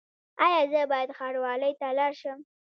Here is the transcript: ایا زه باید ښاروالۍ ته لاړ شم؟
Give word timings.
ایا 0.45 0.61
زه 0.71 0.81
باید 0.91 1.15
ښاروالۍ 1.17 1.73
ته 1.79 1.87
لاړ 1.97 2.13
شم؟ 2.21 2.39